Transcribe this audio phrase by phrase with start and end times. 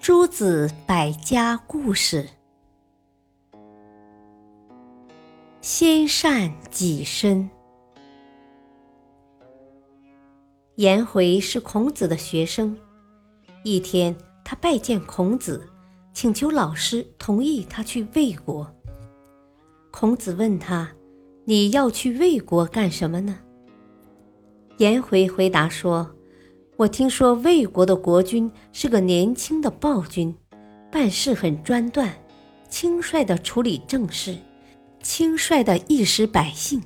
[0.00, 2.26] 诸子百家故事：
[5.60, 7.50] 先善己身。
[10.76, 12.74] 颜回是孔子的学生。
[13.62, 15.68] 一天，他拜见孔子，
[16.14, 18.74] 请求老师同意他去魏国。
[19.90, 20.90] 孔子问他
[21.44, 23.38] ：“你要去魏国干什么呢？”
[24.78, 26.10] 颜回回答说。
[26.80, 30.34] 我听说魏国的国君是个年轻的暴君，
[30.90, 32.10] 办事很专断，
[32.70, 34.34] 轻率地处理政事，
[35.02, 36.80] 轻率地役使百姓，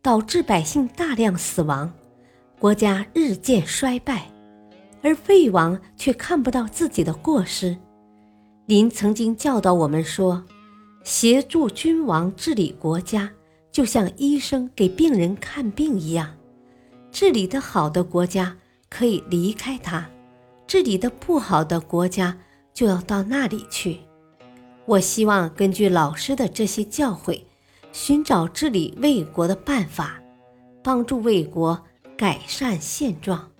[0.00, 1.92] 导致百姓大量死亡，
[2.60, 4.30] 国家日渐衰败。
[5.02, 7.76] 而魏王却看不到自己的过失。
[8.66, 10.44] 您曾经教导我们说，
[11.02, 13.28] 协助君王治理国家，
[13.72, 16.32] 就像医生给病人看病一样，
[17.10, 18.56] 治理的好的国家。
[18.96, 20.08] 可以离开他，
[20.66, 22.38] 治理的不好的国家
[22.72, 23.98] 就要到那里去。
[24.86, 27.42] 我希望根据老师的这些教诲，
[27.92, 30.18] 寻找治理魏国的办法，
[30.82, 31.84] 帮助魏国
[32.16, 33.50] 改善现状。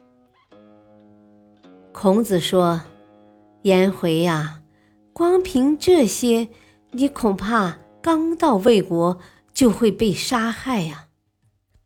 [1.93, 2.81] 孔子说
[3.61, 4.63] ：“颜回呀，
[5.13, 6.49] 光凭这些，
[6.93, 9.19] 你恐怕刚到魏国
[9.53, 11.06] 就会被杀害呀。”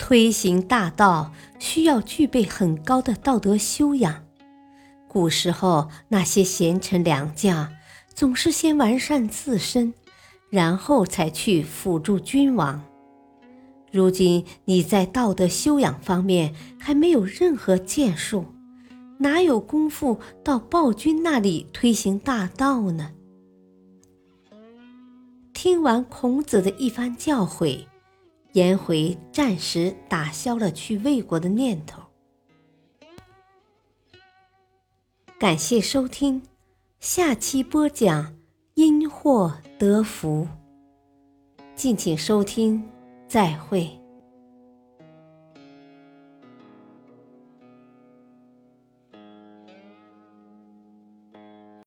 [0.01, 4.25] 推行大道需要具备很高的道德修养。
[5.07, 7.71] 古时候那些贤臣良将
[8.15, 9.93] 总是先完善自身，
[10.49, 12.83] 然后才去辅助君王。
[13.93, 18.47] 如今你在道德修养方面还没有任何建树，
[19.19, 23.11] 哪有功夫到暴君那里推行大道呢？
[25.53, 27.85] 听完孔子的一番教诲。
[28.53, 32.03] 颜回暂时打消了去魏国的念头。
[35.39, 36.43] 感谢收听，
[36.99, 38.37] 下期播讲
[38.75, 40.49] 因祸得福。
[41.75, 42.83] 敬请收听，
[43.29, 44.00] 再会。